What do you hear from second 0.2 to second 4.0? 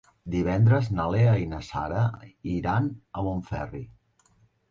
Divendres na Lea i na Nara iran a Montferri.